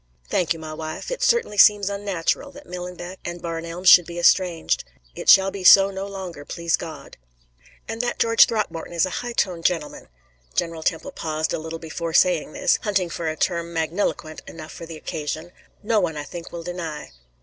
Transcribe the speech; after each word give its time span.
"Thank 0.31 0.51
you, 0.51 0.57
my 0.57 0.73
wife. 0.73 1.11
It 1.11 1.21
certainly 1.21 1.59
seems 1.59 1.87
unnatural 1.87 2.49
that 2.53 2.65
Millenbeck 2.65 3.19
and 3.23 3.39
Barn 3.39 3.65
Elms 3.65 3.87
should 3.87 4.07
be 4.07 4.17
estranged. 4.17 4.83
It 5.13 5.29
shall 5.29 5.51
be 5.51 5.63
so 5.63 5.91
no 5.91 6.07
longer, 6.07 6.43
please 6.43 6.75
God. 6.75 7.17
And 7.87 8.01
that 8.01 8.17
George 8.17 8.47
Throckmorton 8.47 8.93
is 8.93 9.05
a 9.05 9.11
high 9.21 9.33
toned 9.33 9.63
gentleman" 9.65 10.07
General 10.55 10.81
Temple 10.81 11.11
paused 11.11 11.53
a 11.53 11.59
little 11.59 11.77
before 11.77 12.13
saying 12.15 12.53
this, 12.53 12.79
hunting 12.81 13.11
for 13.11 13.27
a 13.29 13.37
term 13.37 13.73
magniloquent 13.75 14.41
enough 14.49 14.71
for 14.71 14.87
the 14.87 14.97
occasion 14.97 15.51
"no 15.83 15.99
one, 15.99 16.17
I 16.17 16.23
think, 16.23 16.51
will 16.51 16.63
deny." 16.63 17.11